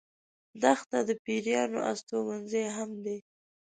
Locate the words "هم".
2.77-2.89